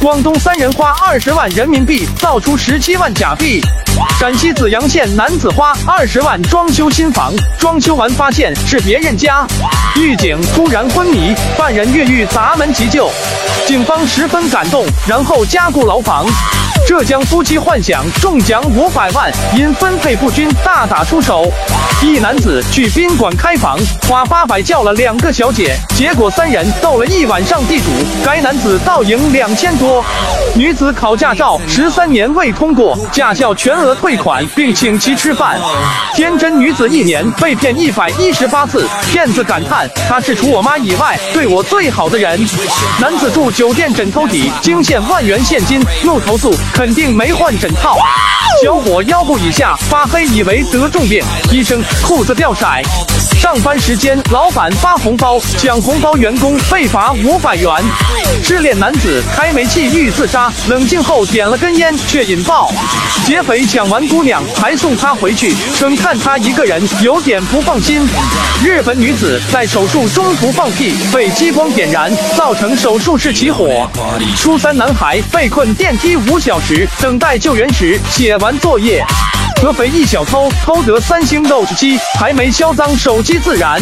[0.00, 3.60] 广东三人花二十万人民币造出十七万假币。
[4.18, 9.46] 陕西紫阳县男子花二十万装修新房，装修完发现是别人家，
[9.96, 13.10] 狱警突然昏迷，犯人越狱砸门急救，
[13.66, 16.26] 警方十分感动，然后加固牢房。
[16.86, 21.52] 浙江夫妻幻想中奖五百万，因分配不均大打出手。
[22.00, 23.76] 一男子去宾馆开房，
[24.08, 27.86] 花八百叫了两个小姐，结果三人斗了一晚上地主，
[28.24, 30.04] 该男子倒赢两千多。
[30.54, 35.58] 女子考驾照十三年未通过，驾校全额退款，并请其吃饭。
[36.14, 42.38] 天真女子一年被骗一百一十八次，骗子感叹：他是除我妈以外对我最好的人。
[43.00, 46.54] 男子住酒店枕头底惊现万元现金，怒投诉。
[46.76, 47.96] 肯定没换枕套，
[48.62, 52.66] 小伙腰部以下发黑，以为得重病，医生裤子掉色。
[53.46, 57.70] 上班时间，老板发红包抢红包，员工被罚五百元。
[58.42, 62.72] 失恋男子开煤气欲自杀，冷静后点了根烟却引爆。
[63.24, 68.04] 劫匪抢完姑娘还送她回去，称看她一个人有点不放心。
[68.64, 73.88] 日本女子在手术中途放屁，被激光点燃，造成手术室起火。
[74.36, 76.84] 初三男孩被困电梯五小时。
[77.00, 79.04] 等待救援时写完作业，
[79.60, 83.80] 合肥一小偷偷得三星 Note 七，还没销赃，手机自燃。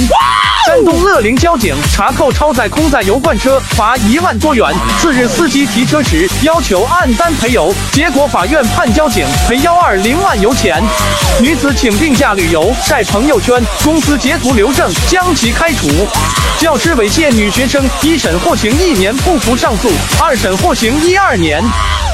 [0.66, 4.66] 山东乐陵交警查扣超载空载油罐车，罚一万多元。
[5.00, 10.82] 次日司机提车时要求按单赔油，结果法院判交警赔幺二零万油钱。
[11.40, 15.88] 女子请病假旅游晒朋友圈，公司截图留证将其开除。
[16.58, 19.90] 教师猥亵女学生，一审获刑一年不服上诉，
[20.22, 21.62] 二审获刑一二年。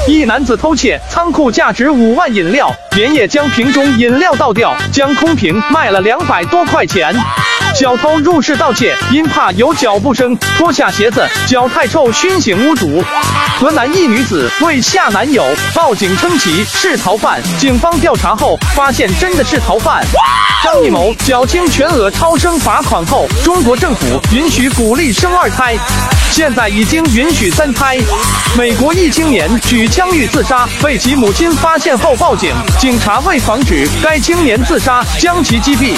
[0.07, 7.15] 一男子偷窃仓库价值五万饮料，连夜将瓶中饮料倒掉，将空瓶卖了两百多块钱。
[7.73, 13.03] 小偷入室盗窃，因怕有脚步声，脱下鞋子，脚太臭熏醒屋主。
[13.57, 20.03] 河南一女子为吓男友报警称其是逃犯，警方调查后发现真的是逃犯。
[20.63, 25.75] 张艺谋缴清全额超生罚款后，中国政府允许鼓励生二胎。
[26.29, 27.97] 现在已经允许三胎。
[28.57, 35.95] 美国一青年举枪欲自杀，被其母亲发现后报警，警察为防止该青年自杀，将其击毙。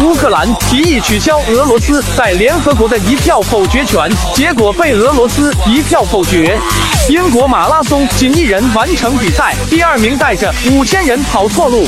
[0.00, 6.60] 乌克兰提议取消俄罗斯在联合国的一票否决权，结果被俄罗斯一票否决。
[7.08, 11.86] 英国马拉松仅一人完成比赛，第二名带着五千人跑错路。